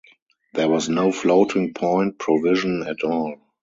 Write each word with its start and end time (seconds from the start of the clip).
There 0.55 0.67
was 0.67 0.89
no 0.89 1.11
floating 1.11 1.75
point 1.75 2.17
provision 2.17 2.81
at 2.87 3.03
all. 3.03 3.35